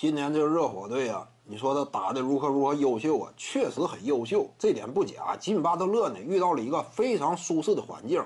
[0.00, 3.30] 今年这个热火队啊，你说他打的如何如何优秀啊？
[3.36, 5.36] 确实很优秀，这点不假。
[5.38, 8.24] 吉米巴特勒呢，遇到了一个非常舒适的环境，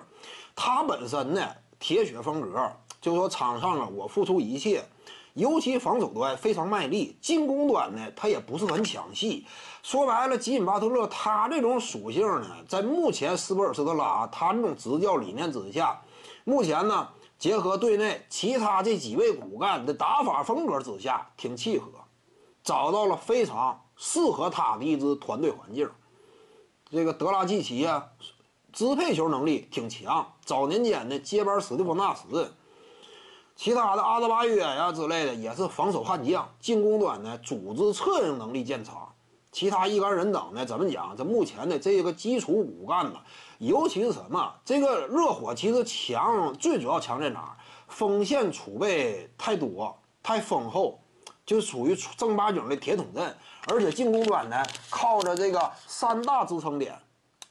[0.54, 1.44] 他本身呢，
[1.80, 4.84] 铁血风格，就说场上啊，我付出一切，
[5.32, 9.44] 尤其防守端非常卖力，进攻端呢，他也不是很抢戏。
[9.82, 16.00] 说白了，吉米巴特勒他这种属性呢，在目前斯波尔斯特拉他这种执教理念之下，
[16.44, 17.08] 目前呢。
[17.44, 21.90] 结合队内其他这几位骨干的打法风格之下，挺契合，
[22.62, 25.90] 找到了非常适合他的一支团队环境。
[26.90, 28.06] 这个德拉季奇啊，
[28.72, 32.50] 支配球能力挺强，早年间的接班史蒂夫纳什，
[33.54, 39.13] 其他的阿德巴约呀之类的也是防守悍将，进攻端呢组织策应能力见长。
[39.54, 40.66] 其他一干人等呢？
[40.66, 41.16] 怎么讲？
[41.16, 43.20] 这目前的这个基础骨干呢，
[43.58, 44.52] 尤其是什么？
[44.64, 47.54] 这个热火其实强，最主要强在哪儿？
[47.86, 50.98] 锋线储备太多，太丰厚，
[51.46, 53.32] 就属于正八经的铁桶阵。
[53.68, 56.98] 而且进攻端呢，靠着这个三大支撑点，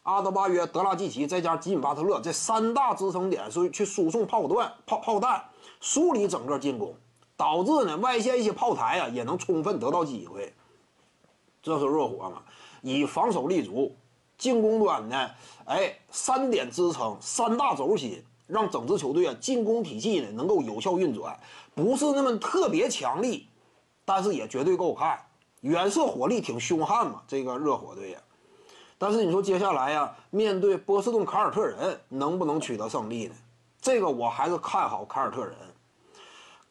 [0.01, 5.41] 阿德巴约、德拉季奇再加吉米巴特勒这三大支撑点，所以去输送炮弹、炮炮弹，
[5.79, 6.93] 梳理整个进攻，
[7.37, 10.53] 导致呢外线一些炮台啊也能充分得到机会。
[11.63, 12.43] 这是热火嘛？
[12.81, 13.95] 以防守立足，
[14.37, 15.29] 进攻端呢？
[15.63, 21.39] 哎，三点支撑，三大轴心，让整支球队啊进攻体系呢能够有效运转。
[21.73, 23.47] 不是那么特别强力，
[24.03, 25.17] 但是也绝对够看。
[25.61, 28.19] 远射火力挺凶悍嘛，这个热火队呀。
[28.97, 33.35] 但是你说接下来呀，面对波士顿凯尔特人，能不能取得胜利呢？
[33.81, 35.55] 这个我还是看好凯尔特人。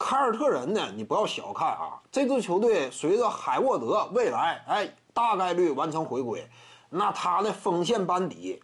[0.05, 6.45] 凯尔特人呢，你不要小看啊，这支球队随着海沃德未来哎大概率完成回归，
[6.91, 8.61] 那他的锋线班底，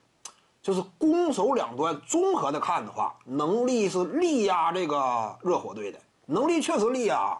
[0.61, 7.39] 就是攻守两端综合的看的话，能力是力压这个热火队的，能力确实力压。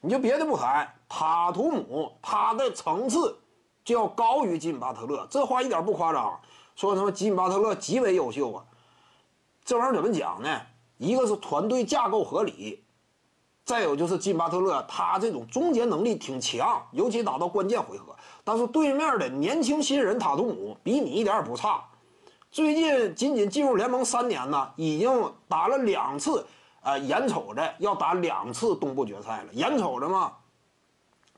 [0.00, 3.38] 你就别的不谈，塔图姆他的层次
[3.84, 6.40] 就要高于吉米巴特勒，这话一点不夸张。
[6.74, 8.64] 说什么吉米巴特勒极为优秀啊，
[9.64, 10.60] 这玩意儿怎么讲呢？
[10.96, 12.82] 一个是团队架构合理。
[13.68, 18.16] 再有就是金巴特勒，他这种终结能力挺强，尤其打到关键回合。
[18.42, 21.84] 但是对面的年轻新人塔图姆比你一点也不差。
[22.50, 26.46] 最近仅仅进入联盟三年呢，已经打了两次，
[26.80, 29.52] 呃，眼瞅着要打两次东部决赛了。
[29.52, 30.32] 眼瞅着嘛，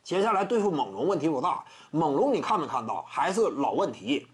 [0.05, 1.65] 接下来对付猛龙问题不大。
[1.91, 3.05] 猛龙你看没看到？
[3.09, 4.25] 还是老问题，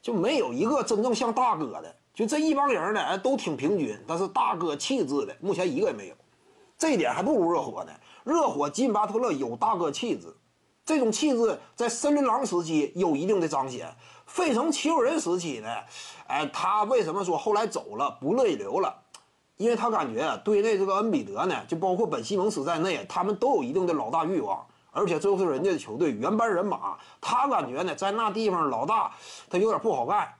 [0.00, 1.94] 就没有一个真正像大哥的。
[2.14, 6.14] 就这一帮人呢，都挺平均，但是大哥气质的，目前一个也没有。
[6.76, 7.92] 这一点还不如热火呢。
[8.24, 10.34] 热火吉米巴特勒有大哥气质，
[10.84, 13.94] 这种气质在森林狼时期有一定的彰显。
[14.26, 15.68] 费城七六人时期呢，
[16.26, 19.02] 哎，他为什么说后来走了，不乐意留了？
[19.56, 29.12] 因为他感觉队内这个恩比德呢，就包括本西蒙斯在内，他们都有一定的老大欲望，而且这是人家的球队原班人马，他感觉呢，在那地方老大
[29.48, 30.34] 他有点不好干。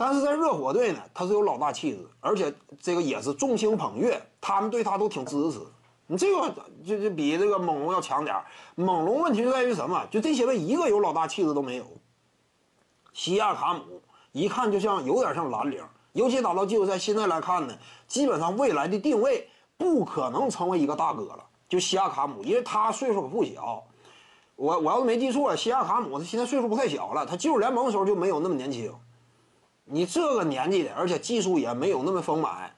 [0.00, 2.50] 但是在热火队呢，他是有老大气质，而且
[2.80, 5.60] 这个也是众星捧月，他们对他都挺支持。
[6.06, 6.50] 你这个
[6.82, 8.34] 就就比这个猛龙要强点
[8.76, 10.02] 猛龙问题就在于什么？
[10.10, 11.84] 就这些队一个有老大气质都没有。
[13.12, 14.00] 西亚卡姆
[14.32, 15.84] 一看就像有点像蓝领，
[16.14, 17.74] 尤其打到季后赛，现在来看呢，
[18.08, 21.44] 基本上未来的定位不可能成为一个大哥了。
[21.68, 23.84] 就西亚卡姆，因为他岁数不小。
[24.56, 28.90] 我我要是没记错，西亚卡姆他现在岁数不太小了，他进入联盟的时候就没有那么年轻。
[29.84, 32.72] 你这个年纪的，而且技术也没有那么丰满，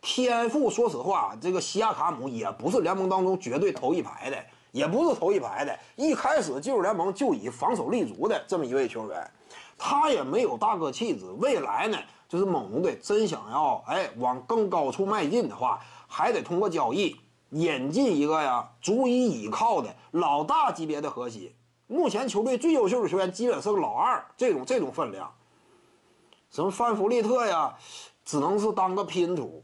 [0.00, 5.78] 天赋说实话，这个西亚卡姆也不是联盟当中绝对头一排的，也不是头一排的。
[5.94, 9.30] 一开始进入联盟就以防守立足的这么一位球员，
[9.78, 11.24] 他也没有大哥气质。
[11.38, 17.14] 未来呢，就是猛龙队真想要哎往更高处迈进的话，还得通过交易
[17.50, 21.52] 引进一个呀足以依靠的老大级别的核心。
[21.86, 25.32] 目前球队最优秀的球员基本是个老二这种这种分量。
[26.50, 27.76] 什么范弗利特呀，
[28.24, 29.62] 只能是当个拼图。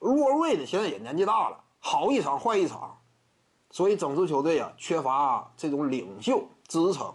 [0.00, 2.98] 洛瑞呢，现在也年纪大了，好一场坏一场，
[3.70, 7.12] 所以整支球队啊缺乏这种领袖支撑。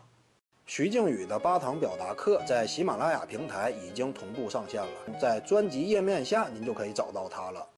[0.65, 7.65] 徐静宇的八堂表达课在喜马拉雅平台已经同步上线了，在专辑页面下您就可以找到它了。